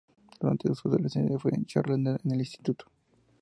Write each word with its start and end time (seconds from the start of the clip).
Durante 0.39 0.73
su 0.73 0.87
adolescencia, 0.87 1.37
fue 1.37 1.51
cheerleader 1.67 2.19
en 2.23 2.31
el 2.31 2.39
instituto. 2.39 2.85